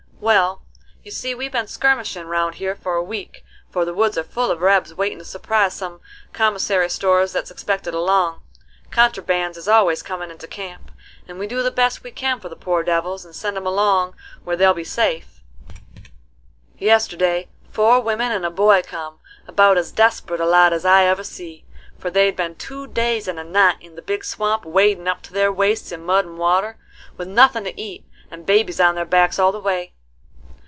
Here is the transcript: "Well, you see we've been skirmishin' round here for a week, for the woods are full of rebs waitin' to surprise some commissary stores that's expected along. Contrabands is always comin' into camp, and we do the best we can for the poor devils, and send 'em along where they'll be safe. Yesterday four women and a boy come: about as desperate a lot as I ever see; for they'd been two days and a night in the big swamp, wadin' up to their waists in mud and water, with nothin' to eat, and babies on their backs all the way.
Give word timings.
"Well, 0.23 0.61
you 1.01 1.09
see 1.09 1.33
we've 1.33 1.51
been 1.51 1.65
skirmishin' 1.65 2.27
round 2.27 2.55
here 2.55 2.75
for 2.75 2.93
a 2.93 3.01
week, 3.01 3.43
for 3.71 3.85
the 3.85 3.93
woods 3.95 4.19
are 4.19 4.23
full 4.23 4.51
of 4.51 4.61
rebs 4.61 4.93
waitin' 4.93 5.17
to 5.17 5.25
surprise 5.25 5.73
some 5.73 5.99
commissary 6.31 6.91
stores 6.91 7.33
that's 7.33 7.49
expected 7.49 7.95
along. 7.95 8.41
Contrabands 8.91 9.57
is 9.57 9.67
always 9.67 10.03
comin' 10.03 10.29
into 10.29 10.45
camp, 10.45 10.91
and 11.27 11.39
we 11.39 11.47
do 11.47 11.63
the 11.63 11.71
best 11.71 12.03
we 12.03 12.11
can 12.11 12.39
for 12.39 12.49
the 12.49 12.55
poor 12.55 12.83
devils, 12.83 13.25
and 13.25 13.33
send 13.35 13.57
'em 13.57 13.65
along 13.65 14.13
where 14.43 14.55
they'll 14.55 14.75
be 14.75 14.83
safe. 14.83 15.41
Yesterday 16.77 17.47
four 17.71 17.99
women 17.99 18.31
and 18.31 18.45
a 18.45 18.51
boy 18.51 18.83
come: 18.85 19.17
about 19.47 19.75
as 19.75 19.91
desperate 19.91 20.39
a 20.39 20.45
lot 20.45 20.71
as 20.71 20.85
I 20.85 21.05
ever 21.05 21.23
see; 21.23 21.65
for 21.97 22.11
they'd 22.11 22.35
been 22.35 22.53
two 22.53 22.85
days 22.85 23.27
and 23.27 23.39
a 23.39 23.43
night 23.43 23.77
in 23.81 23.95
the 23.95 24.03
big 24.03 24.23
swamp, 24.23 24.65
wadin' 24.65 25.07
up 25.07 25.23
to 25.23 25.33
their 25.33 25.51
waists 25.51 25.91
in 25.91 26.05
mud 26.05 26.25
and 26.25 26.37
water, 26.37 26.77
with 27.17 27.27
nothin' 27.27 27.63
to 27.63 27.81
eat, 27.81 28.05
and 28.29 28.45
babies 28.45 28.79
on 28.79 28.93
their 28.93 29.03
backs 29.03 29.39
all 29.39 29.51
the 29.51 29.59
way. 29.59 29.93